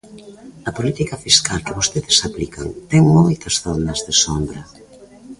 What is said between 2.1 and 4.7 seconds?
aplican ten moitas zonas de sombra.